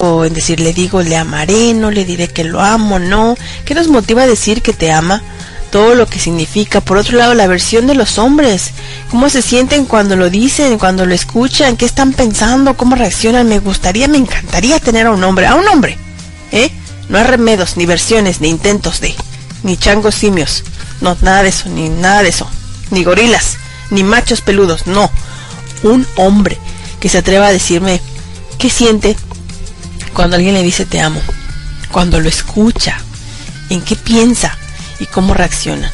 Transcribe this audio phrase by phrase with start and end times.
[0.00, 3.36] o en decir le digo le amaré, no le diré que lo amo, no.
[3.64, 5.22] ¿Qué nos motiva a decir que te ama?
[5.72, 6.80] Todo lo que significa.
[6.80, 8.70] Por otro lado, la versión de los hombres.
[9.10, 11.76] ¿Cómo se sienten cuando lo dicen, cuando lo escuchan?
[11.76, 12.76] ¿Qué están pensando?
[12.76, 13.48] ¿Cómo reaccionan?
[13.48, 15.46] Me gustaría, me encantaría tener a un hombre.
[15.48, 15.98] A un hombre.
[16.52, 16.70] ¿Eh?
[17.08, 19.14] No hay remedos, ni versiones, ni intentos de.
[19.64, 20.62] Ni changos simios.
[21.00, 22.48] No, nada de eso, ni nada de eso.
[22.92, 23.56] Ni gorilas,
[23.90, 24.86] ni machos peludos.
[24.86, 25.10] No.
[25.82, 26.56] Un hombre
[27.00, 28.00] que se atreva a decirme
[28.58, 29.16] qué siente,
[30.10, 31.20] cuando alguien le dice te amo,
[31.90, 32.98] cuando lo escucha,
[33.70, 34.56] en qué piensa
[35.00, 35.90] y cómo reaccionan.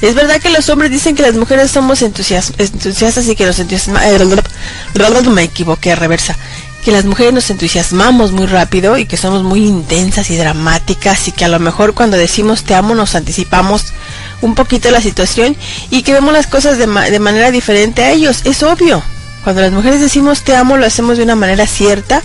[0.00, 5.26] Es verdad que los hombres dicen que las mujeres somos entusiastas y que los entusiasmamos.
[5.28, 6.36] Me equivoqué, reversa.
[6.84, 11.32] Que las mujeres nos entusiasmamos muy rápido y que somos muy intensas y dramáticas y
[11.32, 13.94] que a lo mejor cuando decimos te amo nos anticipamos
[14.42, 15.56] un poquito la situación
[15.90, 18.42] y que vemos las cosas de, de manera diferente a ellos.
[18.44, 19.02] Es obvio.
[19.42, 22.22] Cuando las mujeres decimos te amo lo hacemos de una manera cierta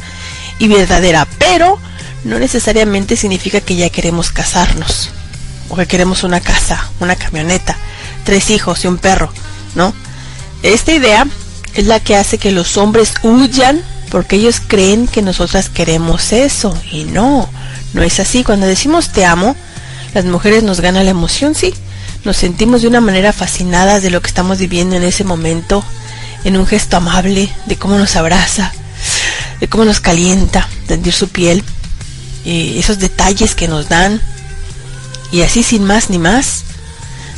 [0.60, 1.80] y verdadera, pero
[2.24, 5.10] no necesariamente significa que ya queremos casarnos
[5.70, 7.78] o que queremos una casa, una camioneta,
[8.24, 9.32] tres hijos y un perro,
[9.76, 9.94] ¿no?
[10.62, 11.26] Esta idea
[11.74, 16.76] es la que hace que los hombres huyan porque ellos creen que nosotras queremos eso
[16.92, 17.48] y no,
[17.94, 18.44] no es así.
[18.44, 19.56] Cuando decimos te amo,
[20.14, 21.74] las mujeres nos gana la emoción, sí.
[22.26, 25.84] Nos sentimos de una manera fascinadas de lo que estamos viviendo en ese momento,
[26.44, 28.74] en un gesto amable, de cómo nos abraza,
[29.60, 31.64] de cómo nos calienta sentir su piel,
[32.46, 34.22] esos detalles que nos dan,
[35.32, 36.64] y así sin más ni más,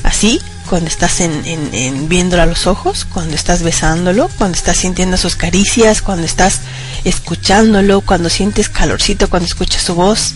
[0.03, 5.17] así cuando estás en, en, viéndolo a los ojos, cuando estás besándolo, cuando estás sintiendo
[5.17, 6.61] sus caricias, cuando estás
[7.03, 10.33] escuchándolo, cuando sientes calorcito, cuando escuchas su voz,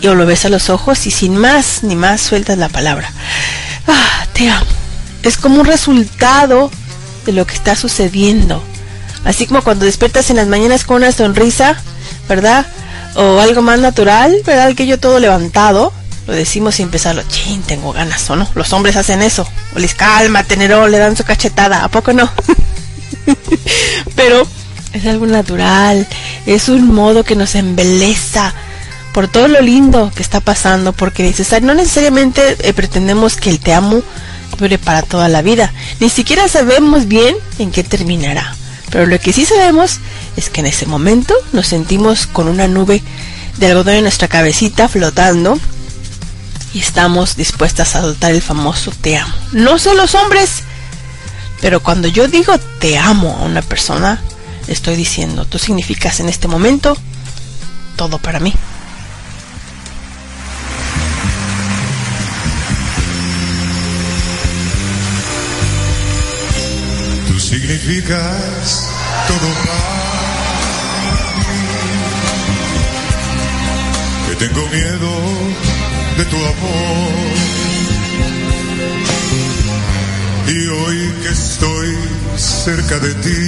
[0.00, 3.12] y o lo ves a los ojos y sin más ni más sueltas la palabra.
[3.88, 4.66] Ah, te amo.
[5.22, 6.70] Es como un resultado
[7.26, 8.62] de lo que está sucediendo
[9.24, 11.76] Así como cuando despiertas en las mañanas con una sonrisa,
[12.28, 12.66] ¿verdad?
[13.14, 14.74] O algo más natural, ¿verdad?
[14.74, 15.92] Que yo todo levantado,
[16.26, 18.48] lo decimos sin empezarlo, chin, tengo ganas, ¿o no?
[18.54, 19.46] Los hombres hacen eso.
[19.74, 22.30] O les calma, tenero, le dan su cachetada, ¿a poco no?
[24.16, 24.46] Pero
[24.92, 26.06] es algo natural,
[26.46, 28.54] es un modo que nos embeleza
[29.12, 33.74] por todo lo lindo que está pasando, porque no necesariamente eh, pretendemos que el te
[33.74, 34.02] amo
[34.58, 38.54] dure para toda la vida, ni siquiera sabemos bien en qué terminará.
[38.90, 39.98] Pero lo que sí sabemos
[40.36, 43.02] es que en ese momento nos sentimos con una nube
[43.58, 45.58] de algodón en nuestra cabecita flotando
[46.72, 49.34] y estamos dispuestas a adoptar el famoso te amo.
[49.52, 50.62] No son los hombres,
[51.60, 54.20] pero cuando yo digo te amo a una persona,
[54.66, 56.96] estoy diciendo, tú significas en este momento
[57.96, 58.54] todo para mí.
[67.50, 68.86] Significas
[69.26, 69.78] todo para
[71.48, 71.62] mí.
[74.26, 75.12] Que tengo miedo
[76.18, 77.34] de tu amor.
[80.46, 81.90] Y hoy que estoy
[82.36, 83.40] cerca de ti,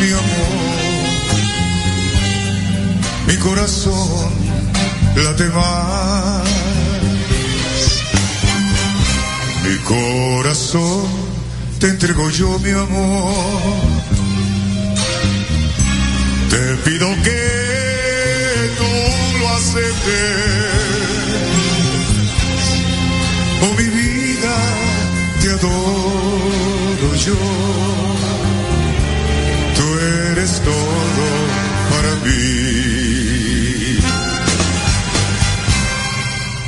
[0.00, 0.60] mi amor,
[3.28, 4.32] mi corazón
[5.14, 6.42] late más.
[9.64, 11.29] Mi corazón
[11.80, 13.34] te entrego yo mi amor.
[16.50, 17.40] Te pido que
[18.78, 18.92] tú
[19.40, 20.40] lo aceptes.
[23.62, 24.54] Oh mi vida,
[25.40, 27.40] te adoro yo.
[29.76, 29.86] Tú
[30.32, 31.24] eres todo
[31.92, 32.40] para mí.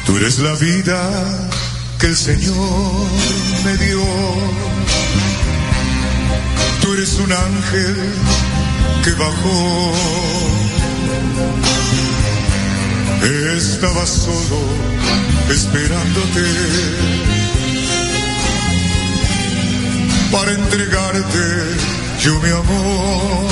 [0.06, 1.50] Tú eres la vida
[1.98, 3.06] que el Señor
[3.64, 4.72] me dio
[6.82, 7.97] Tú eres un ángel
[9.04, 9.93] que bajó.
[13.56, 14.60] Estaba solo
[15.48, 16.44] esperándote
[20.32, 21.38] para entregarte
[22.25, 23.48] yo mi amor.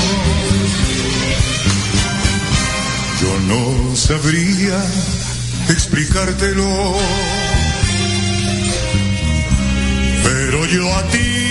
[3.23, 4.83] Yo no sabría
[5.69, 6.97] explicártelo,
[10.25, 11.50] pero yo a ti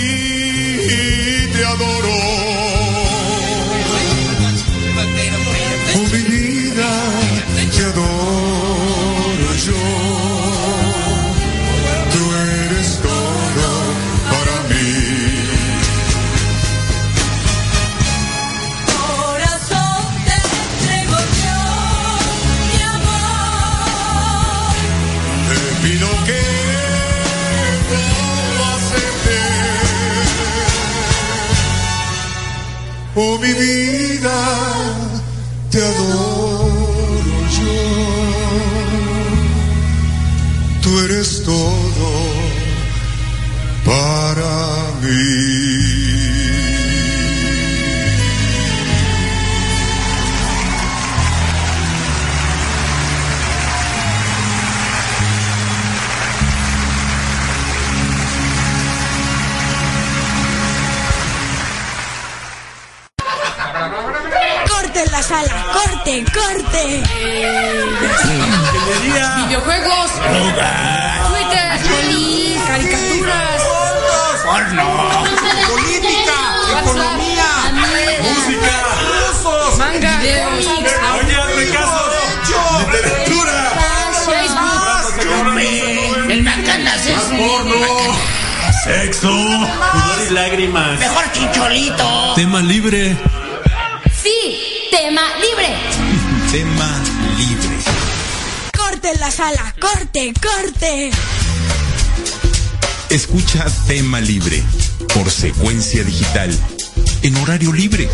[0.86, 2.16] te adoro.
[5.94, 6.39] Oh, mi
[33.54, 33.79] baby.
[86.70, 87.16] Macanas es
[88.84, 89.28] Sexo.
[89.28, 91.00] Sudor y lágrimas.
[91.00, 92.34] mejor chicholito.
[92.36, 93.16] Tema libre.
[94.22, 95.74] Sí, tema libre.
[96.52, 96.88] tema
[97.36, 97.76] libre.
[98.76, 99.74] ¡Corte en la sala!
[99.80, 101.10] ¡Corte, corte!
[103.08, 104.62] Escucha tema libre
[105.12, 106.56] por secuencia digital
[107.22, 108.08] en horario libre.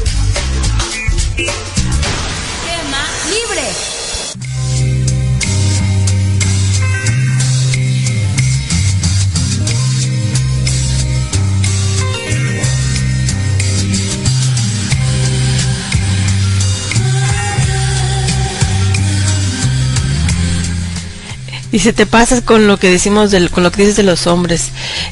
[21.73, 24.27] Y se te pasa con lo que decimos del, con lo que dices de los
[24.27, 24.67] hombres.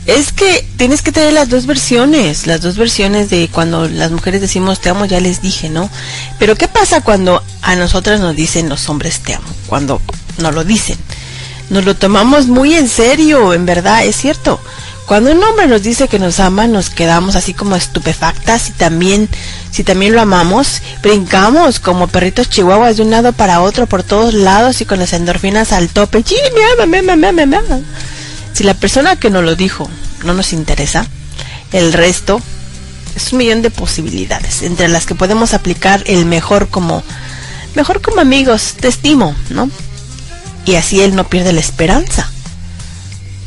[0.07, 4.41] Es que tienes que tener las dos versiones, las dos versiones de cuando las mujeres
[4.41, 5.91] decimos te amo, ya les dije, ¿no?
[6.39, 9.49] Pero ¿qué pasa cuando a nosotras nos dicen los hombres te amo?
[9.67, 10.01] Cuando
[10.39, 10.99] nos lo dicen.
[11.71, 14.61] Nos lo tomamos muy en serio, en verdad, es cierto.
[15.07, 19.29] Cuando un hombre nos dice que nos ama, nos quedamos así como estupefactas y también,
[19.71, 24.33] si también lo amamos, brincamos como perritos chihuahuas de un lado para otro por todos
[24.33, 26.25] lados y con las endorfinas al tope.
[28.55, 29.91] Si la persona que nos lo dijo
[30.25, 31.07] no nos interesa,
[31.73, 32.41] el resto
[33.15, 37.03] es un millón de posibilidades, entre las que podemos aplicar el mejor como,
[37.75, 39.69] mejor como amigos, te estimo, ¿no?
[40.65, 42.31] Y así él no pierde la esperanza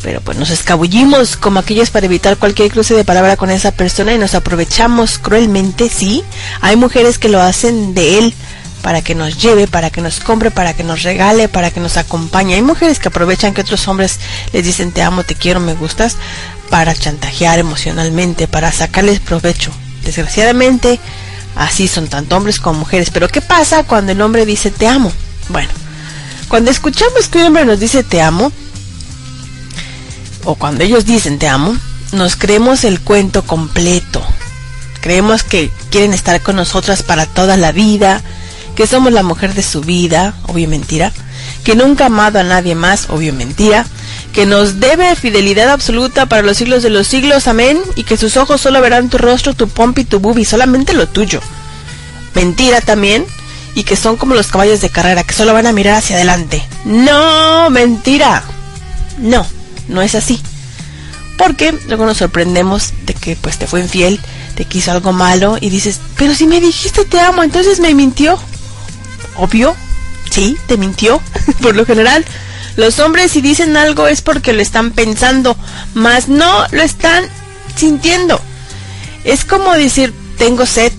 [0.07, 4.13] pero pues nos escabullimos como aquellos para evitar cualquier cruce de palabra con esa persona
[4.13, 6.23] y nos aprovechamos cruelmente, sí.
[6.61, 8.33] Hay mujeres que lo hacen de él
[8.81, 11.97] para que nos lleve, para que nos compre, para que nos regale, para que nos
[11.97, 12.55] acompañe.
[12.55, 14.17] Hay mujeres que aprovechan que otros hombres
[14.53, 16.15] les dicen te amo, te quiero, me gustas,
[16.69, 19.71] para chantajear emocionalmente, para sacarles provecho.
[20.05, 21.01] Desgraciadamente,
[21.57, 23.09] así son tanto hombres como mujeres.
[23.11, 25.11] Pero ¿qué pasa cuando el hombre dice te amo?
[25.49, 25.67] Bueno,
[26.47, 28.53] cuando escuchamos que un hombre nos dice te amo,
[30.47, 31.75] o cuando ellos dicen te amo,
[32.13, 34.25] nos creemos el cuento completo.
[35.01, 38.21] Creemos que quieren estar con nosotras para toda la vida,
[38.73, 41.11] que somos la mujer de su vida, obvio mentira,
[41.65, 43.85] que nunca ha amado a nadie más, obvio mentira,
[44.31, 48.37] que nos debe fidelidad absoluta para los siglos de los siglos, amén, y que sus
[48.37, 51.41] ojos solo verán tu rostro, tu pompi, tu bubi, solamente lo tuyo.
[52.35, 53.25] Mentira también,
[53.75, 56.65] y que son como los caballos de carrera, que solo van a mirar hacia adelante.
[56.85, 58.43] No, mentira.
[59.17, 59.56] No
[59.87, 60.41] no es así.
[61.37, 64.19] Porque luego nos sorprendemos de que pues te fue infiel,
[64.55, 68.39] te quiso algo malo y dices, pero si me dijiste te amo, entonces me mintió.
[69.35, 69.75] Obvio,
[70.31, 71.21] sí, te mintió.
[71.61, 72.25] Por lo general,
[72.75, 75.55] los hombres si dicen algo es porque lo están pensando,
[75.93, 77.25] más no lo están
[77.75, 78.41] sintiendo.
[79.23, 80.91] Es como decir, tengo sed,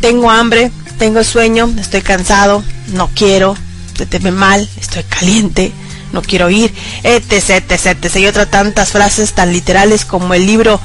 [0.00, 3.56] tengo hambre, tengo sueño, estoy cansado, no quiero,
[4.08, 5.72] te ve mal, estoy caliente,
[6.14, 8.16] no quiero ir, etc, etc, etc.
[8.16, 10.80] Y otras tantas frases tan literales como el libro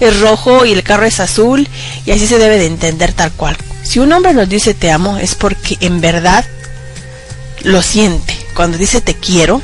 [0.00, 1.68] es rojo y el carro es azul,
[2.06, 3.56] y así se debe de entender tal cual.
[3.82, 6.44] Si un hombre nos dice te amo, es porque en verdad
[7.62, 8.36] lo siente.
[8.54, 9.60] Cuando dice te quiero,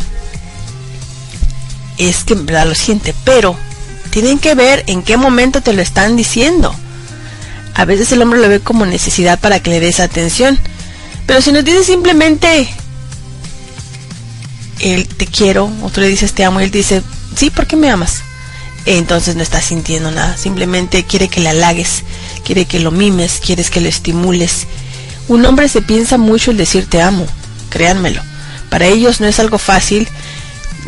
[1.99, 3.57] es que en verdad lo siente, pero
[4.11, 6.75] tienen que ver en qué momento te lo están diciendo.
[7.75, 10.59] A veces el hombre lo ve como necesidad para que le des atención,
[11.27, 12.69] pero si nos dice simplemente
[14.81, 17.03] él te quiero, o tú le dices te amo, y él dice,
[17.37, 18.23] sí, ¿por qué me amas?
[18.87, 22.03] Entonces no está sintiendo nada, simplemente quiere que le halagues,
[22.45, 24.67] quiere que lo mimes, quieres que lo estimules.
[25.29, 27.27] Un hombre se piensa mucho el decir te amo,
[27.69, 28.23] créanmelo.
[28.71, 30.09] Para ellos no es algo fácil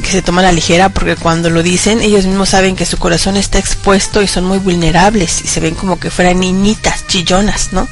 [0.02, 2.96] que se toma a la ligera porque cuando lo dicen ellos mismos saben que su
[2.96, 7.72] corazón está expuesto y son muy vulnerables y se ven como que fueran niñitas, chillonas,
[7.72, 7.86] ¿no?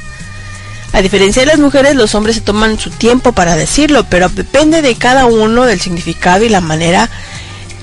[0.92, 4.82] A diferencia de las mujeres, los hombres se toman su tiempo para decirlo, pero depende
[4.82, 7.08] de cada uno del significado y la manera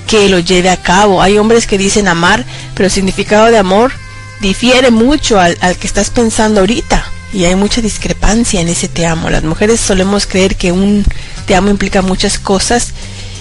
[0.06, 1.22] que lo lleve a cabo.
[1.22, 3.92] Hay hombres que dicen amar, pero el significado de amor
[4.40, 7.04] difiere mucho al, al que estás pensando ahorita.
[7.32, 9.30] Y hay mucha discrepancia en ese te amo.
[9.30, 11.04] Las mujeres solemos creer que un
[11.46, 12.88] te amo implica muchas cosas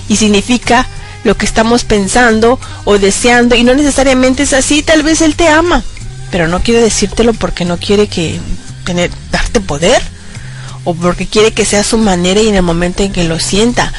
[0.09, 0.88] y significa
[1.24, 5.50] lo que estamos pensando o deseando y no necesariamente es así, tal vez él te
[5.50, 5.83] ama,
[6.31, 8.39] pero no quiere decírtelo porque no quiere que
[8.86, 9.12] tener
[9.57, 10.01] darte poder
[10.83, 13.91] o porque quiere que sea su manera y en el momento en que lo sienta.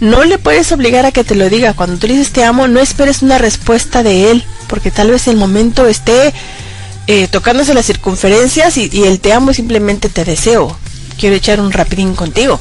[0.00, 1.72] No le puedes obligar a que te lo diga.
[1.72, 5.36] Cuando tú dices te amo, no esperes una respuesta de él, porque tal vez el
[5.36, 6.32] momento esté
[7.08, 10.76] eh, tocándose las circunferencias y, y el te amo simplemente te deseo.
[11.18, 12.60] Quiero echar un rapidín contigo.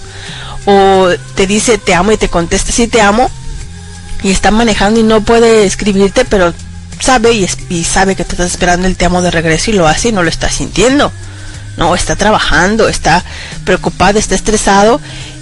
[0.65, 3.29] O te dice te amo y te contesta sí te amo
[4.23, 6.53] y está manejando y no puede escribirte, pero
[6.99, 9.73] sabe y, es- y sabe que te estás esperando el te amo de regreso y
[9.75, 11.11] lo hace y no lo está sintiendo.
[11.77, 13.23] No, está trabajando, está
[13.63, 15.01] preocupado, está estresado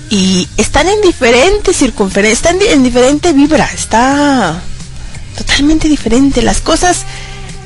[0.09, 4.61] y están en diferentes circunferencias, están en diferente vibra, está
[5.37, 6.41] totalmente diferente.
[6.41, 7.03] Las cosas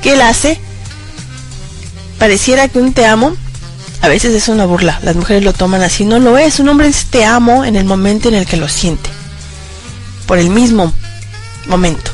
[0.02, 0.60] que él hace,
[2.18, 3.36] pareciera que un te amo,
[4.00, 4.98] a veces es una burla.
[5.02, 6.60] Las mujeres lo toman así, no lo es.
[6.60, 9.10] Un hombre dice te amo en el momento en el que lo siente,
[10.26, 10.92] por el mismo
[11.66, 12.10] momento.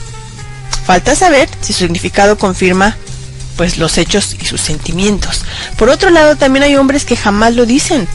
[0.86, 2.96] Falta saber si su significado confirma
[3.56, 5.42] pues los hechos y sus sentimientos.
[5.78, 8.08] Por otro lado, también hay hombres que jamás lo dicen.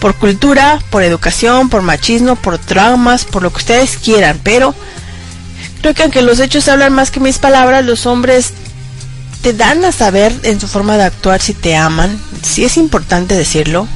[0.00, 4.74] Por cultura, por educación, por machismo, por traumas, por lo que ustedes quieran, pero
[5.80, 8.52] creo que aunque los hechos hablan más que mis palabras, los hombres
[9.42, 12.18] te dan a saber en su forma de actuar si te aman.
[12.42, 13.86] Si es importante decirlo.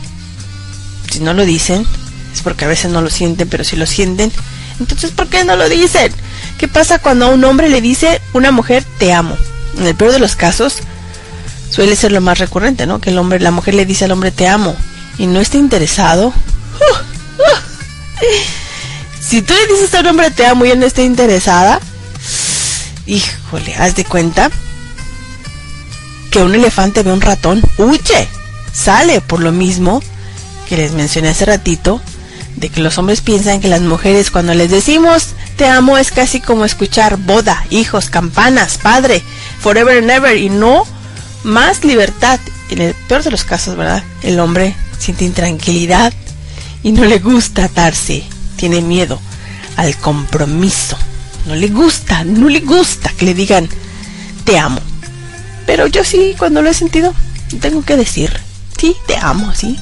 [1.11, 1.87] Si no lo dicen,
[2.35, 4.33] es porque a veces no lo sienten, pero si lo sienten,
[4.81, 6.13] entonces ¿por qué no lo dicen?
[6.59, 9.37] ¿Qué pasa cuando a un hombre le dice una mujer te amo?
[9.77, 10.79] En el peor de los casos
[11.71, 13.01] suele ser lo más recurrente, ¿no?
[13.01, 14.75] Que el hombre, la mujer le dice al hombre te amo
[15.19, 16.33] y no está interesado.
[19.21, 21.81] Si tú le dices a un hombre te amo y él no está interesada,
[23.07, 24.53] híjole, haz de cuenta
[26.31, 28.29] que un elefante ve un ratón, huye,
[28.73, 30.01] sale por lo mismo
[30.69, 32.01] que les mencioné hace ratito,
[32.55, 36.41] de que los hombres piensan que las mujeres cuando les decimos te amo es casi
[36.41, 39.23] como escuchar boda, hijos, campanas, padre,
[39.67, 40.85] forever and ever y no
[41.43, 42.39] más libertad.
[42.71, 44.05] En el peor de los casos, ¿verdad?
[44.23, 46.13] El hombre siente intranquilidad
[46.85, 48.23] y no le gusta atarse,
[48.55, 49.21] tiene miedo
[49.75, 50.97] al compromiso.
[51.47, 53.69] No le gusta, no le gusta que le digan
[54.45, 54.81] te amo.
[55.67, 57.13] Pero yo sí, cuando lo he sentido,
[57.61, 58.31] tengo que decir,
[58.79, 59.77] sí, te amo, sí.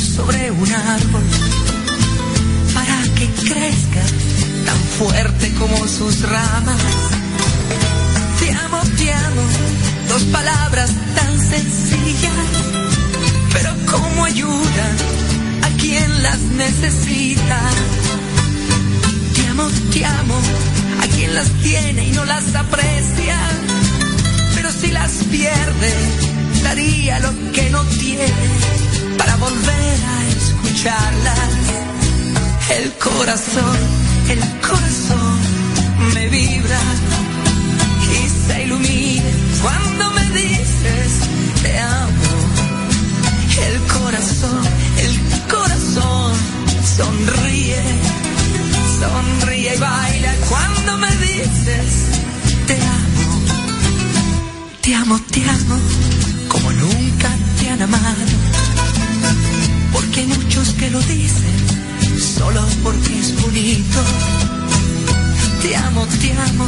[0.00, 1.22] Sobre un árbol
[2.74, 4.02] para que crezca
[4.64, 6.80] tan fuerte como sus ramas.
[8.40, 9.42] Te amo, te amo,
[10.08, 12.48] dos palabras tan sencillas,
[13.52, 14.96] pero cómo ayudan
[15.62, 17.60] a quien las necesita.
[19.34, 20.40] Te amo, te amo,
[21.02, 23.38] a quien las tiene y no las aprecia.
[24.54, 25.92] Pero si las pierde,
[26.62, 28.89] daría lo que no tiene
[29.20, 31.50] para volver a escucharlas.
[32.78, 33.78] El corazón,
[34.34, 35.38] el corazón
[36.14, 36.80] me vibra
[38.16, 39.30] y se ilumina
[39.62, 41.10] cuando me dices
[41.62, 42.30] te amo.
[43.68, 44.62] El corazón,
[45.04, 45.14] el
[45.54, 46.32] corazón
[46.96, 47.82] sonríe,
[49.00, 51.90] sonríe y baila cuando me dices
[52.68, 53.26] te amo.
[54.80, 55.76] Te amo, te amo,
[56.48, 58.39] como nunca te han amado.
[60.80, 64.00] Que lo dicen solo porque es bonito.
[65.60, 66.66] Te amo, te amo,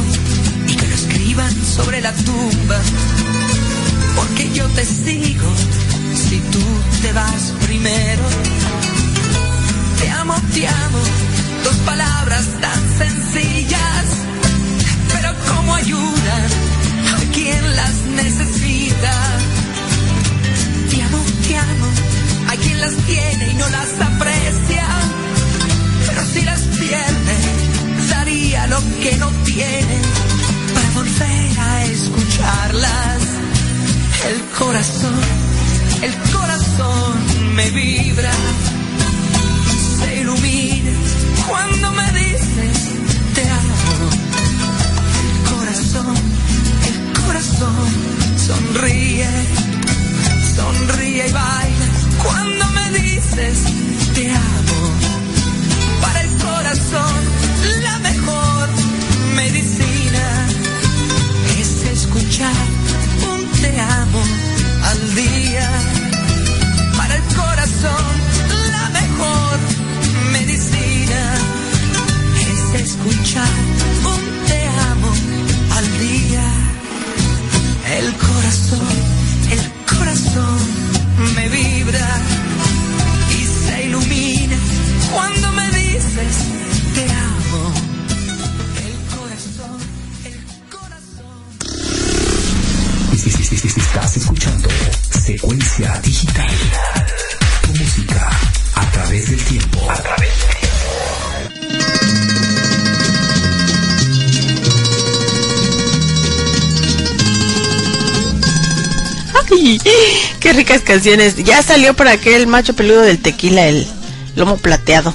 [0.67, 2.79] y que lo escriban sobre la tumba.
[4.15, 5.49] Porque yo te sigo
[6.13, 6.59] si tú
[7.01, 8.23] te vas primero.
[9.99, 10.99] Te amo, te amo,
[11.63, 14.05] dos palabras tan sencillas,
[110.39, 111.35] qué ricas canciones.
[111.43, 113.87] Ya salió por aquel macho peludo del tequila, el
[114.35, 115.13] lomo plateado.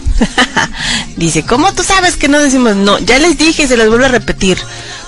[1.16, 2.98] Dice, ¿cómo tú sabes que no decimos no?
[2.98, 4.58] Ya les dije, se los vuelvo a repetir.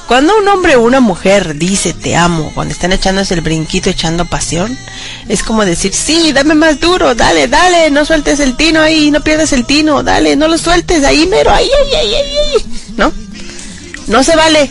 [0.08, 4.24] Cuando un hombre o una mujer dice te amo, cuando están echándose el brinquito, echando
[4.24, 4.76] pasión,
[5.28, 9.20] es como decir, sí, dame más duro, dale, dale, no sueltes el tino ahí, no
[9.20, 12.64] pierdas el tino, dale, no lo sueltes ahí, mero, ahí, ahí, ahí, ahí.
[12.96, 13.12] ¿No?
[14.08, 14.68] No se vale.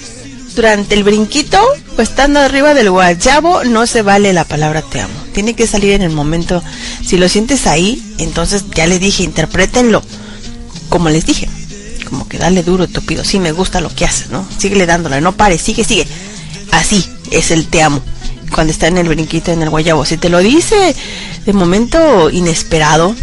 [0.55, 1.57] Durante el brinquito
[2.01, 5.13] estando arriba del guayabo, no se vale la palabra te amo.
[5.33, 6.63] Tiene que salir en el momento.
[7.05, 10.03] Si lo sientes ahí, entonces ya le dije, interprétenlo.
[10.89, 11.47] Como les dije
[12.09, 13.23] como que dale duro, tupido.
[13.23, 14.45] Sí, me gusta lo que haces, ¿no?
[14.57, 16.07] Síguele dándole, no pares, sigue, sigue.
[16.71, 18.01] Así es el te amo.
[18.53, 20.05] Cuando está en el brinquito, en el guayabo.
[20.05, 20.95] Si te lo dice
[21.45, 23.15] de momento inesperado,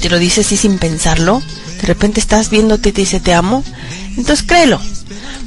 [0.00, 1.42] te lo dice así sin pensarlo,
[1.80, 3.62] de repente estás viéndote y te dice te amo,
[4.16, 4.80] entonces créelo.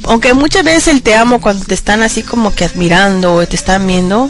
[0.03, 3.55] Aunque muchas veces el te amo cuando te están así como que admirando o te
[3.55, 4.29] están viendo,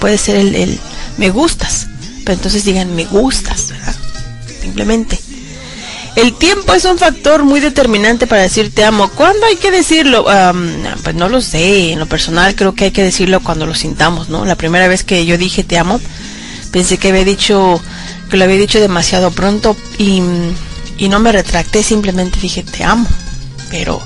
[0.00, 0.80] puede ser el, el
[1.16, 1.88] me gustas.
[2.24, 3.94] Pero entonces digan me gustas, ¿verdad?
[4.60, 5.18] Simplemente.
[6.16, 9.08] El tiempo es un factor muy determinante para decir te amo.
[9.10, 10.26] ¿Cuándo hay que decirlo?
[11.04, 11.92] Pues no lo sé.
[11.92, 14.44] En lo personal creo que hay que decirlo cuando lo sintamos, ¿no?
[14.44, 16.00] La primera vez que yo dije te amo,
[16.72, 17.80] pensé que había dicho,
[18.30, 20.20] que lo había dicho demasiado pronto y,
[20.96, 23.06] y no me retracté, simplemente dije te amo.
[23.70, 24.02] Pero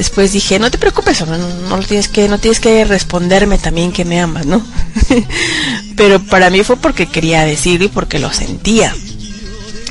[0.00, 4.18] después dije, no te preocupes, no, tienes que, no tienes que responderme también que me
[4.18, 4.64] amas, ¿no?
[5.94, 8.96] Pero para mí fue porque quería decirlo y porque lo sentía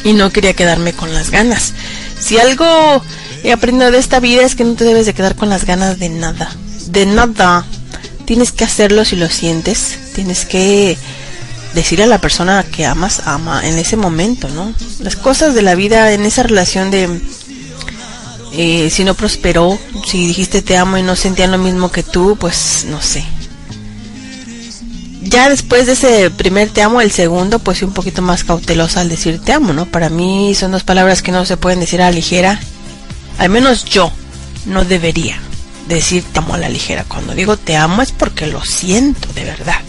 [0.03, 1.75] y no quería quedarme con las ganas.
[2.19, 3.03] Si algo
[3.43, 5.99] he aprendido de esta vida es que no te debes de quedar con las ganas
[5.99, 6.49] de nada,
[6.87, 7.67] de nada.
[8.25, 10.97] Tienes que hacerlo si lo sientes, tienes que
[11.75, 14.73] decirle a la persona que amas, ama en ese momento, ¿no?
[15.01, 17.21] Las cosas de la vida en esa relación de
[18.53, 22.37] eh, si no prosperó, si dijiste te amo y no sentían lo mismo que tú,
[22.39, 23.25] pues no sé,
[25.29, 29.09] ya después de ese primer te amo, el segundo, pues un poquito más cautelosa al
[29.09, 29.85] decir te amo, ¿no?
[29.85, 32.59] Para mí son dos palabras que no se pueden decir a la ligera.
[33.37, 34.11] Al menos yo
[34.65, 35.37] no debería
[35.87, 37.05] decir te amo a la ligera.
[37.07, 39.81] Cuando digo te amo es porque lo siento de verdad.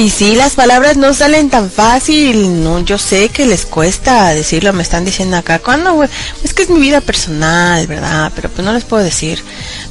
[0.00, 4.72] Y sí, las palabras no salen tan fácil, no, yo sé que les cuesta decirlo,
[4.72, 6.02] me están diciendo acá, ¿cuándo?
[6.42, 8.32] Es que es mi vida personal, ¿verdad?
[8.34, 9.44] Pero pues no les puedo decir.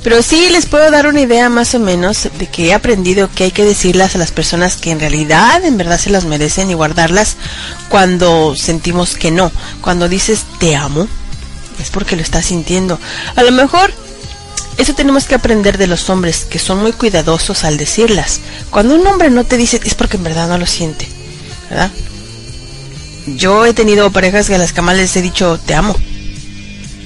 [0.03, 3.43] Pero sí les puedo dar una idea más o menos de que he aprendido que
[3.43, 6.73] hay que decirlas a las personas que en realidad, en verdad se las merecen y
[6.73, 7.35] guardarlas
[7.89, 9.51] cuando sentimos que no.
[9.81, 11.07] Cuando dices te amo,
[11.79, 12.99] es porque lo estás sintiendo.
[13.35, 13.93] A lo mejor
[14.79, 18.39] eso tenemos que aprender de los hombres, que son muy cuidadosos al decirlas.
[18.69, 21.05] Cuando un hombre no te dice, es porque en verdad no lo siente,
[21.69, 21.91] ¿verdad?
[23.27, 25.97] Yo he tenido parejas que a las más les he dicho, te amo.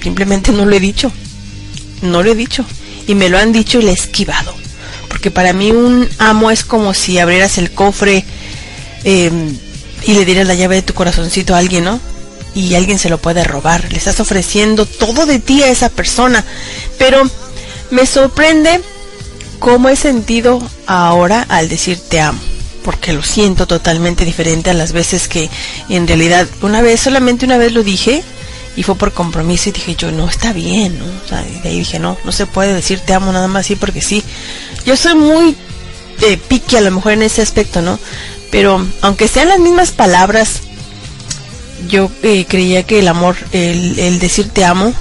[0.00, 1.10] Simplemente no lo he dicho.
[2.00, 2.64] No lo he dicho.
[3.08, 4.54] Y me lo han dicho y le he esquivado.
[5.08, 8.24] Porque para mí un amo es como si abrieras el cofre
[9.02, 9.32] eh,
[10.06, 11.98] y le dieras la llave de tu corazoncito a alguien, ¿no?
[12.54, 13.90] Y alguien se lo puede robar.
[13.90, 16.44] Le estás ofreciendo todo de ti a esa persona.
[16.98, 17.28] Pero
[17.94, 18.80] me sorprende
[19.60, 22.40] cómo he sentido ahora al decir te amo,
[22.84, 25.48] porque lo siento totalmente diferente a las veces que
[25.88, 28.24] en realidad una vez, solamente una vez lo dije
[28.76, 31.04] y fue por compromiso y dije yo, no, está bien, ¿no?
[31.04, 33.76] O sea, de ahí dije, no, no se puede decir te amo nada más así
[33.76, 34.24] porque sí.
[34.84, 35.56] Yo soy muy
[36.22, 38.00] eh, pique a lo mejor en ese aspecto, ¿no?
[38.50, 40.62] Pero aunque sean las mismas palabras,
[41.88, 44.92] yo eh, creía que el amor, el, el decir te amo,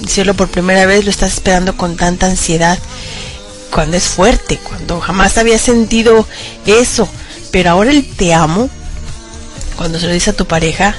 [0.00, 2.78] decirlo por primera vez, lo estás esperando con tanta ansiedad
[3.70, 6.26] cuando es fuerte, cuando jamás había sentido
[6.66, 7.08] eso.
[7.50, 8.68] Pero ahora el te amo,
[9.76, 10.94] cuando se lo dice a tu pareja,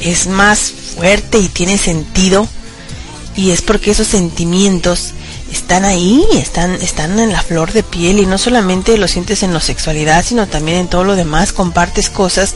[0.00, 2.46] es más fuerte y tiene sentido.
[3.36, 5.12] Y es porque esos sentimientos
[5.52, 9.54] están ahí, están, están en la flor de piel y no solamente lo sientes en
[9.54, 11.52] la sexualidad, sino también en todo lo demás.
[11.52, 12.54] Compartes cosas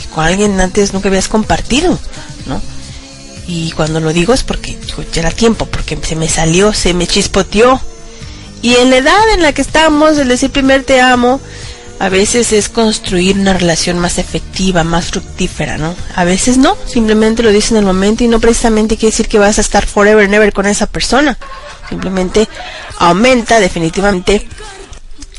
[0.00, 1.98] que con alguien antes nunca habías compartido,
[2.46, 2.60] ¿no?
[3.46, 4.76] Y cuando lo digo es porque
[5.12, 7.80] ya era tiempo, porque se me salió, se me chispoteó.
[8.62, 11.40] Y en la edad en la que estamos, el decir primer te amo,
[11.98, 15.94] a veces es construir una relación más efectiva, más fructífera, ¿no?
[16.14, 19.38] A veces no, simplemente lo dices en el momento y no precisamente quiere decir que
[19.38, 21.38] vas a estar forever and ever con esa persona.
[21.88, 22.48] Simplemente
[22.98, 24.46] aumenta definitivamente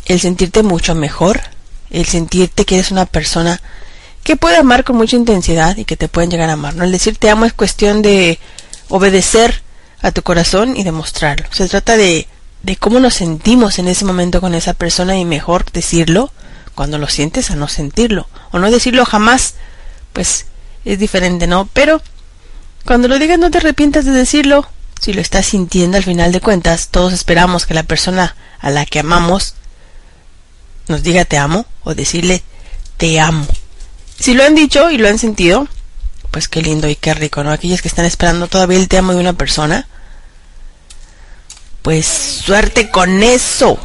[0.05, 1.41] el sentirte mucho mejor,
[1.91, 3.61] el sentirte que eres una persona
[4.27, 6.75] que puede amar con mucha intensidad y que te pueden llegar a amar.
[6.75, 6.83] ¿no?
[6.83, 8.39] El decir te amo es cuestión de
[8.89, 9.61] obedecer
[10.01, 11.47] a tu corazón y demostrarlo.
[11.53, 12.27] Se trata de,
[12.61, 16.29] de cómo nos sentimos en ese momento con esa persona y mejor decirlo
[16.75, 18.27] cuando lo sientes a no sentirlo.
[18.51, 19.53] O no decirlo jamás,
[20.11, 20.47] pues
[20.83, 21.69] es diferente, ¿no?
[21.71, 22.01] Pero
[22.83, 24.67] cuando lo digas no te arrepientas de decirlo.
[24.99, 28.85] Si lo estás sintiendo al final de cuentas, todos esperamos que la persona a la
[28.85, 29.53] que amamos
[30.89, 32.43] nos diga te amo o decirle
[32.97, 33.47] te amo.
[34.19, 35.67] Si lo han dicho y lo han sentido,
[36.31, 37.51] pues qué lindo y qué rico, ¿no?
[37.51, 39.87] Aquellos que están esperando todavía el te amo de una persona,
[41.81, 43.77] pues suerte con eso.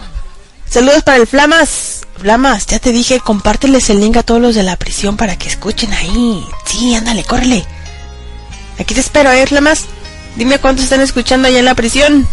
[0.69, 2.01] Saludos para el Flamas.
[2.19, 5.49] Flamas, ya te dije, compárteles el link a todos los de la prisión para que
[5.49, 6.45] escuchen ahí.
[6.65, 7.65] Sí, ándale, córrele.
[8.79, 9.87] Aquí te espero, ¿eh, Flamas?
[10.37, 12.27] Dime cuántos están escuchando allá en la prisión.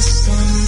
[0.00, 0.59] question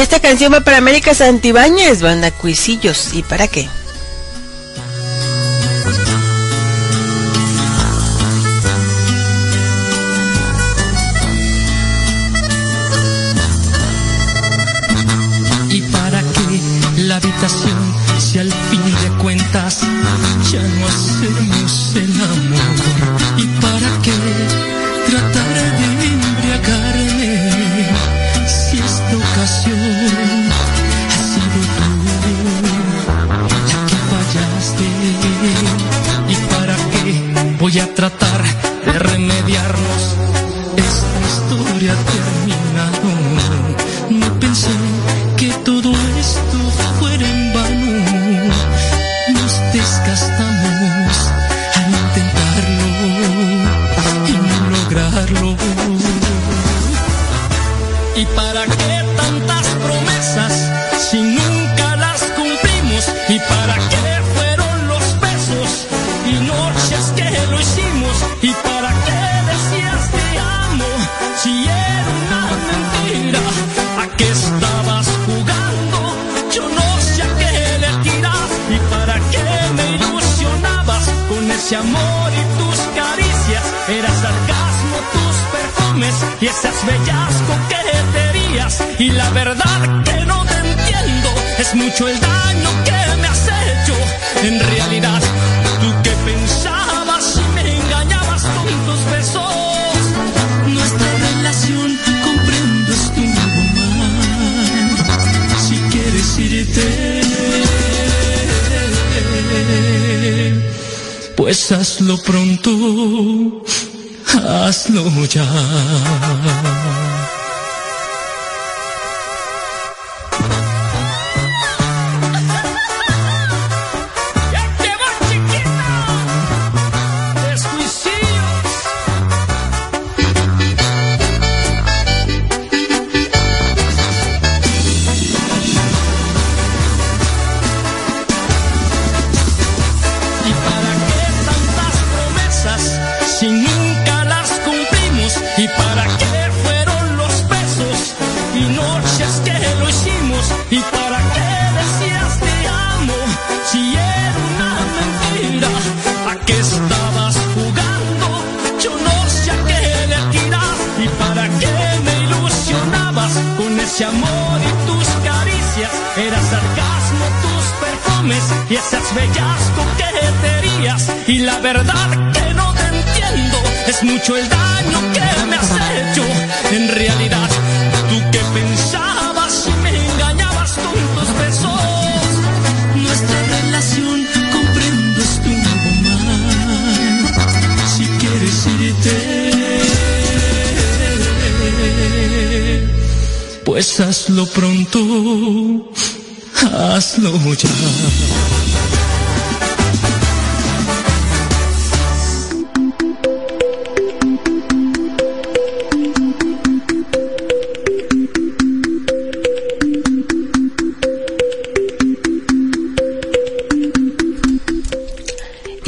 [0.00, 3.12] Esta canción va para América Santibáñez, banda Cuisillos.
[3.12, 3.68] ¿Y para qué?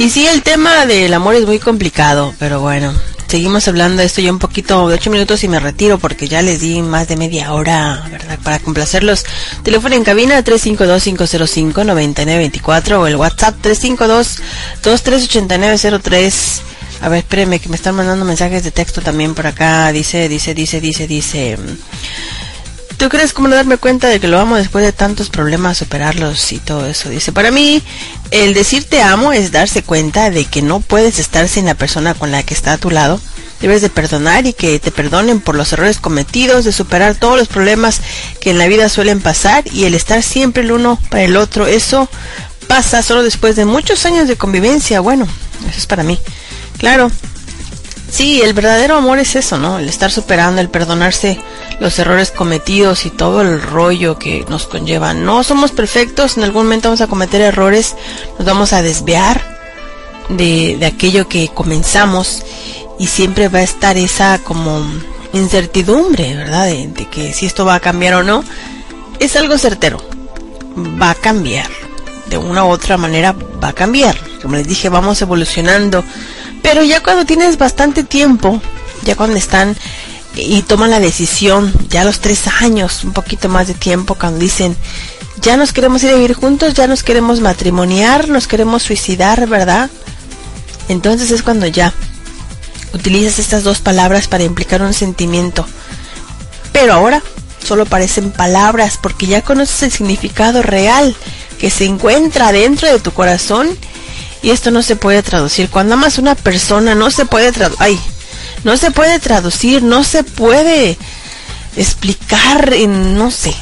[0.03, 2.93] Y sí, el tema del amor es muy complicado, pero bueno,
[3.29, 6.41] seguimos hablando de esto ya un poquito, de ocho minutos y me retiro porque ya
[6.41, 8.37] les di más de media hora, ¿verdad?
[8.43, 9.23] Para complacerlos.
[9.63, 16.33] Teléfono en cabina 352-505-9924 o el WhatsApp 352-238903.
[16.99, 19.89] A ver, espérenme que me están mandando mensajes de texto también por acá.
[19.93, 21.57] Dice, dice, dice, dice, dice.
[23.03, 26.53] ¿Tú crees cómo no darme cuenta de que lo amo después de tantos problemas, superarlos
[26.53, 27.09] y todo eso?
[27.09, 27.83] Dice, para mí,
[28.31, 32.13] el decir te amo es darse cuenta de que no puedes estar sin la persona
[32.13, 33.19] con la que está a tu lado.
[33.59, 37.49] Debes de perdonar y que te perdonen por los errores cometidos, de superar todos los
[37.49, 37.99] problemas
[38.39, 41.67] que en la vida suelen pasar y el estar siempre el uno para el otro.
[41.67, 42.07] Eso
[42.69, 45.01] pasa solo después de muchos años de convivencia.
[45.01, 45.27] Bueno,
[45.67, 46.17] eso es para mí.
[46.77, 47.11] Claro,
[48.13, 49.79] Sí, el verdadero amor es eso, ¿no?
[49.79, 51.41] El estar superando, el perdonarse
[51.79, 55.15] los errores cometidos y todo el rollo que nos conlleva.
[55.15, 57.95] No somos perfectos, en algún momento vamos a cometer errores,
[58.37, 59.41] nos vamos a desviar
[60.29, 62.43] de, de aquello que comenzamos
[62.99, 64.85] y siempre va a estar esa como
[65.33, 66.65] incertidumbre, ¿verdad?
[66.65, 68.43] De, de que si esto va a cambiar o no.
[69.17, 69.97] Es algo certero,
[71.01, 71.67] va a cambiar
[72.27, 74.15] de una u otra manera va a cambiar.
[74.41, 76.03] Como les dije, vamos evolucionando.
[76.63, 78.59] Pero ya cuando tienes bastante tiempo,
[79.03, 79.77] ya cuando están
[80.35, 84.39] y toman la decisión, ya a los tres años, un poquito más de tiempo, cuando
[84.39, 84.75] dicen,
[85.41, 89.91] ya nos queremos ir a vivir juntos, ya nos queremos matrimoniar, nos queremos suicidar, ¿verdad?
[90.87, 91.93] Entonces es cuando ya
[92.93, 95.67] utilizas estas dos palabras para implicar un sentimiento.
[96.71, 97.21] Pero ahora
[97.63, 101.15] solo parecen palabras porque ya conoces el significado real
[101.59, 103.77] que se encuentra dentro de tu corazón
[104.43, 105.69] y esto no se puede traducir.
[105.69, 107.97] Cuando amas a una persona no se puede traducir,
[108.63, 110.97] no se puede traducir, no se puede
[111.75, 113.55] explicar en, no sé,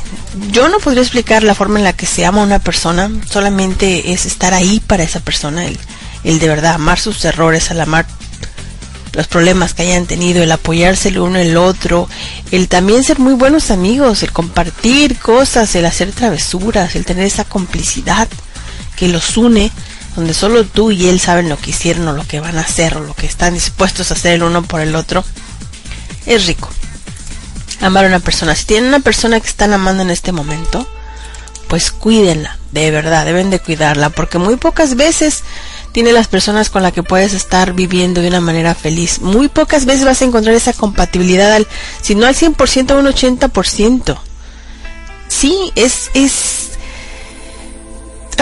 [0.51, 4.11] yo no podría explicar la forma en la que se ama a una persona, solamente
[4.11, 5.77] es estar ahí para esa persona, el,
[6.23, 8.05] el de verdad amar sus errores, al amar
[9.13, 12.09] los problemas que hayan tenido, el apoyarse el uno el otro,
[12.51, 17.43] el también ser muy buenos amigos, el compartir cosas, el hacer travesuras, el tener esa
[17.43, 18.27] complicidad
[18.95, 19.71] que los une,
[20.15, 22.97] donde solo tú y él saben lo que hicieron o lo que van a hacer
[22.97, 25.23] o lo que están dispuestos a hacer el uno por el otro,
[26.25, 26.69] es rico.
[27.79, 28.55] Amar a una persona.
[28.55, 30.87] Si tienen una persona que están amando en este momento,
[31.67, 35.43] pues cuídenla, de verdad, deben de cuidarla, porque muy pocas veces
[35.91, 39.19] tiene las personas con las que puedes estar viviendo de una manera feliz.
[39.21, 41.67] Muy pocas veces vas a encontrar esa compatibilidad, al,
[42.01, 44.17] si no al 100%, a un 80%.
[45.27, 46.70] Sí, es, es...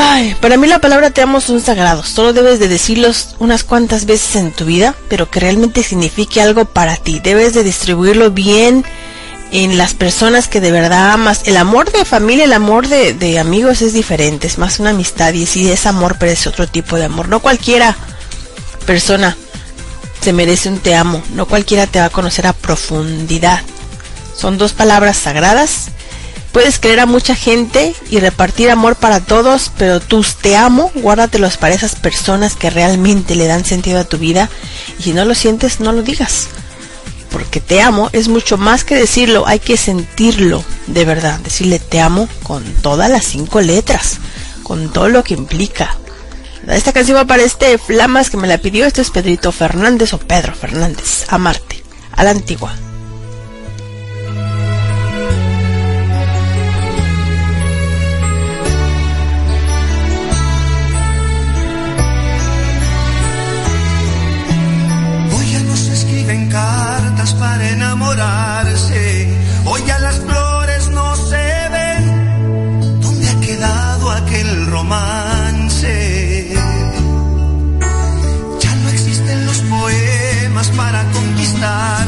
[0.02, 2.08] Ay, para mí la palabra te amo son sagrados.
[2.08, 6.64] Solo debes de decirlos unas cuantas veces en tu vida, pero que realmente signifique algo
[6.64, 7.20] para ti.
[7.20, 8.86] Debes de distribuirlo bien
[9.52, 11.42] en las personas que de verdad amas.
[11.46, 15.46] El amor de familia, el amor de, amigos es diferente, es más una amistad y
[15.46, 17.28] si es amor, pero es otro tipo de amor.
[17.28, 17.94] No cualquiera
[18.86, 19.36] persona
[20.22, 23.62] se merece un te amo, no cualquiera te va a conocer a profundidad.
[24.34, 25.90] Son dos palabras sagradas.
[26.52, 31.58] Puedes querer a mucha gente y repartir amor para todos, pero tus te amo, guárdatelos
[31.58, 34.50] para esas personas que realmente le dan sentido a tu vida.
[35.00, 36.48] Y si no lo sientes, no lo digas
[37.30, 42.00] porque te amo es mucho más que decirlo, hay que sentirlo de verdad, decirle te
[42.00, 44.18] amo con todas las cinco letras,
[44.64, 45.96] con todo lo que implica.
[46.68, 50.18] Esta canción va para este Flamas que me la pidió, este es Pedrito Fernández o
[50.20, 52.76] Pedro Fernández, Amarte, a la antigua.
[67.40, 69.28] para enamorarse.
[69.66, 73.02] Hoy ya las flores no se ven.
[73.02, 76.54] ¿Dónde ha quedado aquel romance?
[78.60, 81.99] Ya no existen los poemas para conquistar.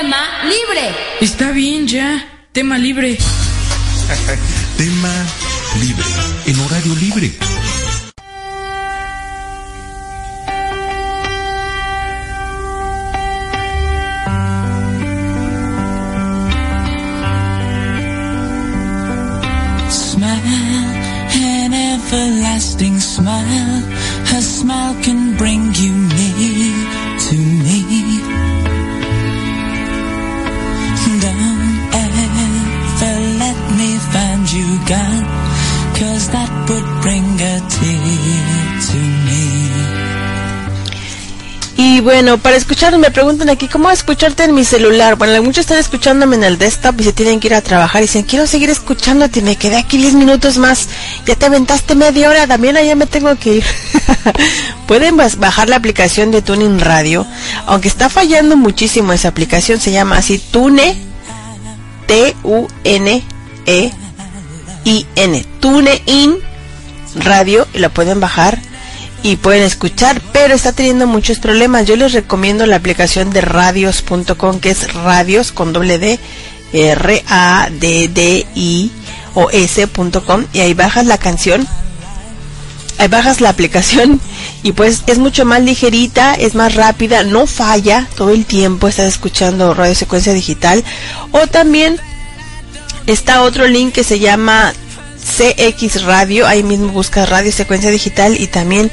[0.00, 0.94] Tema libre.
[1.20, 2.26] Está bien ya.
[2.52, 3.16] Tema libre.
[4.76, 5.12] Tema
[5.80, 6.04] libre.
[6.46, 7.53] En horario libre.
[42.04, 45.16] Bueno, para escuchar, me preguntan aquí, ¿cómo escucharte en mi celular?
[45.16, 48.04] Bueno, muchos están escuchándome en el desktop y se tienen que ir a trabajar y
[48.04, 50.86] dicen, quiero seguir escuchándote, me quedé aquí 10 minutos más,
[51.24, 53.64] ya te aventaste media hora, también allá me tengo que ir.
[54.86, 57.26] Pueden bajar la aplicación de Tuning Radio,
[57.66, 61.00] aunque está fallando muchísimo esa aplicación, se llama así Tune,
[62.06, 63.24] T-U-N-E-I-N,
[65.58, 66.36] TuneIn
[67.16, 68.60] Radio, y la pueden bajar
[69.24, 71.86] y pueden escuchar, pero está teniendo muchos problemas.
[71.86, 76.20] Yo les recomiendo la aplicación de radios.com, que es radios con doble D,
[76.74, 78.92] R A D D I
[79.32, 81.66] o S.com y ahí bajas la canción.
[82.98, 84.20] Ahí bajas la aplicación
[84.62, 89.06] y pues es mucho más ligerita, es más rápida, no falla todo el tiempo, estás
[89.06, 90.84] escuchando radio secuencia digital
[91.32, 91.98] o también
[93.06, 94.74] está otro link que se llama
[95.24, 98.90] CX Radio, ahí mismo buscas radio secuencia digital y también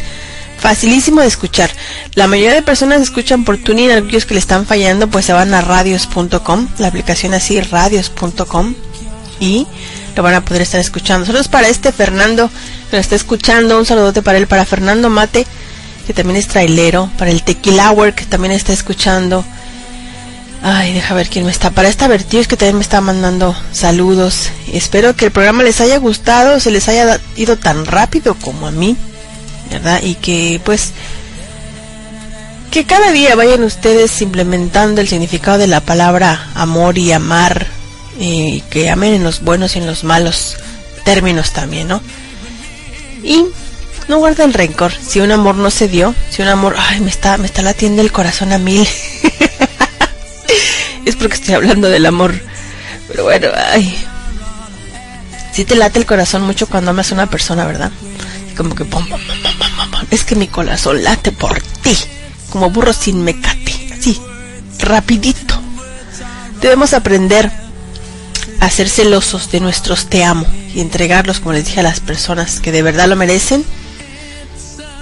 [0.57, 1.71] facilísimo de escuchar.
[2.15, 5.53] La mayoría de personas escuchan por tuning, aquellos que le están fallando pues se van
[5.53, 8.75] a radios.com, la aplicación así radios.com
[9.39, 9.67] y
[10.15, 11.25] lo van a poder estar escuchando.
[11.25, 12.49] Saludos para este Fernando
[12.89, 15.45] que lo está escuchando, un saludote para él, para Fernando Mate
[16.05, 19.45] que también es trailero, para el Tequila que también está escuchando.
[20.63, 21.71] Ay, deja ver quién me está.
[21.71, 24.49] Para esta Vertius que también me está mandando saludos.
[24.71, 28.71] Espero que el programa les haya gustado, se les haya ido tan rápido como a
[28.71, 28.95] mí,
[29.71, 30.01] ¿verdad?
[30.03, 30.91] Y que pues
[32.69, 37.67] que cada día vayan ustedes implementando el significado de la palabra amor y amar
[38.19, 40.57] y que amen en los buenos y en los malos
[41.03, 42.01] términos también, ¿no?
[43.23, 43.45] Y
[44.07, 44.93] no guarden rencor.
[44.93, 48.03] Si un amor no se dio, si un amor, ay, me está me está latiendo
[48.03, 48.87] el corazón a mil.
[51.05, 52.33] es porque estoy hablando del amor.
[53.07, 54.05] Pero bueno, ay.
[55.53, 57.91] Sí te late el corazón mucho cuando amas a una persona, ¿verdad?
[58.55, 58.85] Como que
[60.11, 61.95] es que mi corazón late por ti,
[62.49, 64.21] como burro sin mecate, así,
[64.79, 65.59] rapidito.
[66.61, 67.51] Debemos aprender
[68.59, 72.59] a ser celosos de nuestros te amo y entregarlos, como les dije, a las personas
[72.59, 73.65] que de verdad lo merecen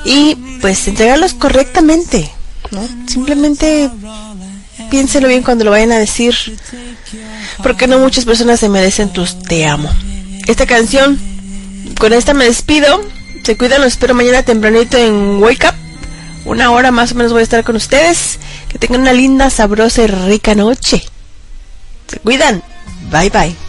[0.06, 2.32] y pues entregarlos correctamente,
[2.72, 2.88] ¿no?
[3.08, 3.90] Simplemente
[4.90, 6.36] piénselo bien cuando lo vayan a decir,
[7.64, 9.90] porque no muchas personas se merecen tus te amo.
[10.48, 11.20] Esta canción,
[12.00, 13.04] con esta me despido,
[13.44, 15.76] se cuidan, los espero mañana tempranito en Wake Up,
[16.46, 20.04] una hora más o menos voy a estar con ustedes, que tengan una linda, sabrosa
[20.04, 21.04] y rica noche.
[22.08, 22.64] Se cuidan,
[23.12, 23.69] bye bye.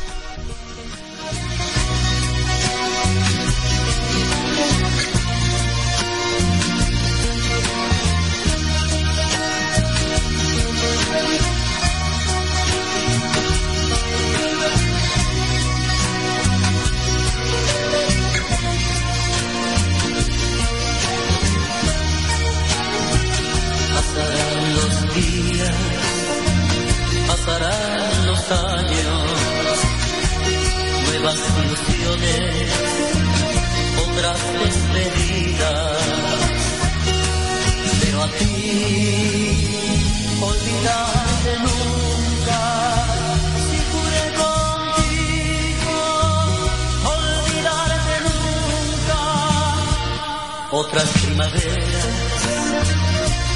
[50.93, 52.05] Otras primaveras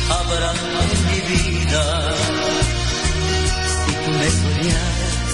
[0.09, 0.57] habrán
[1.11, 2.15] mi vida.
[3.85, 5.25] Si tú me soñaras,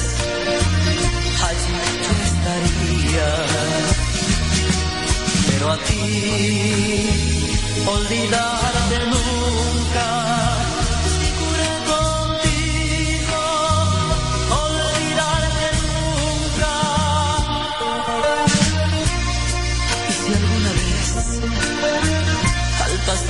[1.48, 3.28] allí yo estaría.
[5.46, 6.01] Pero a ti,
[7.86, 8.60] olvidarte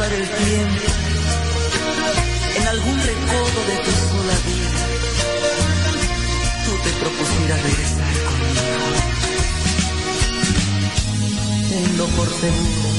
[0.09, 0.87] el tiempo,
[2.57, 4.83] en algún recodo de tu sola vida,
[6.65, 8.61] tú te propusieras regresar conmigo.
[11.69, 12.91] Tenlo por seguro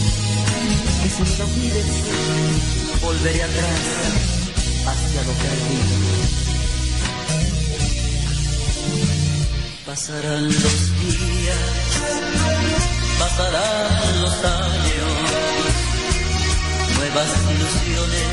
[1.02, 1.86] que si me lo pides,
[3.02, 3.80] volveré atrás
[4.86, 5.96] hacia lo perdido.
[9.86, 11.58] Pasarán los días,
[13.20, 15.31] pasarán los años,
[17.14, 18.28] nuevas ilusiones,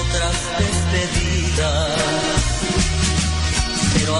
[0.00, 1.98] otras despedidas.
[3.94, 4.12] Pero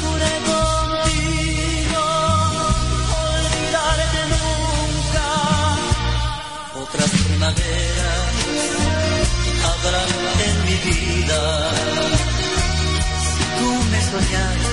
[0.00, 2.04] juré contigo,
[3.34, 5.26] olvidarte nunca.
[6.82, 8.30] Otras primaveras
[9.68, 10.10] habrán
[10.46, 11.40] en mi vida.
[13.22, 14.67] Si tú me soñas, allí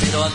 [0.00, 0.30] Pero a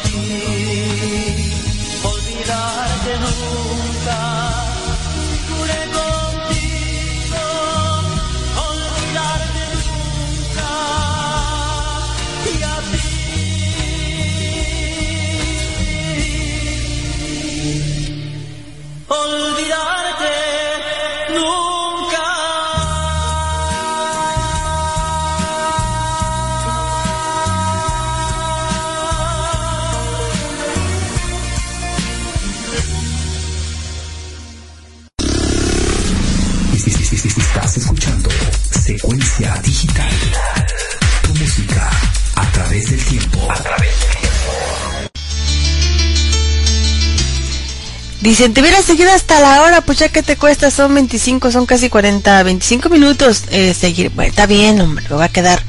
[48.21, 51.65] Dicen, te hubieras seguido hasta la hora, pues ya que te cuesta, son 25, son
[51.65, 54.11] casi 40, 25 minutos eh, seguir.
[54.11, 55.59] Bueno, está bien, hombre, me va a quedar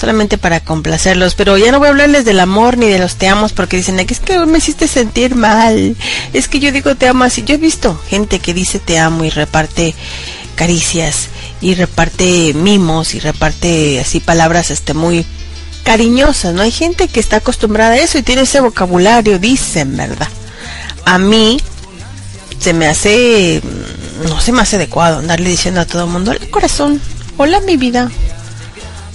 [0.00, 3.28] solamente para complacerlos, pero ya no voy a hablarles del amor ni de los te
[3.28, 5.94] amos porque dicen, "Ay, es que me hiciste sentir mal,
[6.32, 7.44] es que yo digo te amo así.
[7.44, 9.94] Yo he visto gente que dice te amo y reparte
[10.56, 11.28] caricias
[11.60, 15.26] y reparte mimos y reparte así palabras este muy
[15.84, 16.62] cariñosas, ¿no?
[16.62, 20.28] Hay gente que está acostumbrada a eso y tiene ese vocabulario, dicen, ¿verdad?
[21.04, 21.60] A mí
[22.62, 26.30] se me hace, mm, no se me hace adecuado andarle diciendo a todo el mundo,
[26.30, 27.00] hola corazón,
[27.36, 28.08] hola mi vida,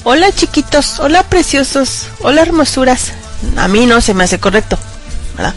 [0.03, 3.13] hola chiquitos, hola preciosos, hola hermosuras.
[3.55, 4.77] A mí no se me hace correcto,
[5.37, 5.53] ¿verdad?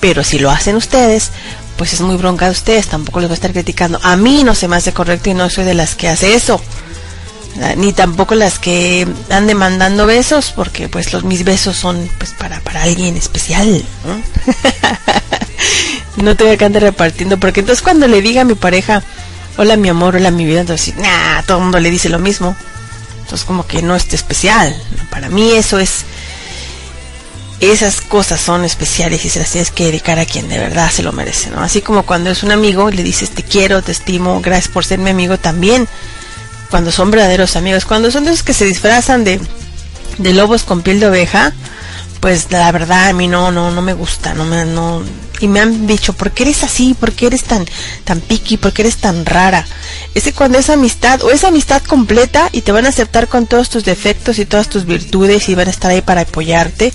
[0.00, 1.30] Pero si lo hacen ustedes,
[1.76, 4.00] pues es muy bronca de ustedes, tampoco les voy a estar criticando.
[4.02, 6.60] A mí no se me hace correcto y no soy de las que hace eso.
[7.76, 12.58] Ni tampoco las que ande mandando besos, porque pues los mis besos son pues para,
[12.60, 13.84] para alguien especial.
[16.16, 19.02] no te voy a andar repartiendo, porque entonces cuando le diga a mi pareja,
[19.56, 22.56] hola mi amor, hola mi vida, entonces, nah, todo el mundo le dice lo mismo.
[23.22, 24.74] Entonces como que no es especial.
[25.10, 26.04] Para mí eso es
[27.60, 31.02] esas cosas son especiales y se las tienes que dedicar a quien de verdad se
[31.02, 31.60] lo merece, ¿no?
[31.62, 34.84] Así como cuando es un amigo y le dices te quiero, te estimo, gracias por
[34.84, 35.88] ser mi amigo también.
[36.70, 39.40] Cuando son verdaderos amigos, cuando son de esos que se disfrazan de,
[40.18, 41.52] de lobos con piel de oveja,
[42.24, 45.02] pues la verdad a mí no, no, no me gusta, no me, no,
[45.40, 46.94] y me han dicho, ¿por qué eres así?
[46.94, 47.66] ¿Por qué eres tan,
[48.04, 48.56] tan piqui?
[48.56, 49.66] ¿Por qué eres tan rara?
[50.14, 53.46] Es que cuando es amistad, o es amistad completa y te van a aceptar con
[53.46, 56.94] todos tus defectos y todas tus virtudes y van a estar ahí para apoyarte,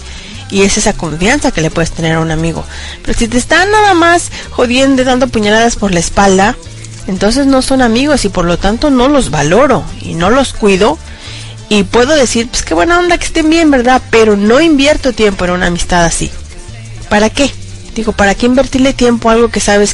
[0.50, 2.66] y es esa confianza que le puedes tener a un amigo.
[3.04, 6.56] Pero si te están nada más jodiendo, dando puñaladas por la espalda,
[7.06, 10.98] entonces no son amigos y por lo tanto no los valoro y no los cuido.
[11.70, 14.02] Y puedo decir, pues qué buena onda que estén bien, ¿verdad?
[14.10, 16.32] Pero no invierto tiempo en una amistad así.
[17.10, 17.52] ¿Para qué?
[17.94, 19.94] Digo, ¿para qué invertirle tiempo a algo que sabes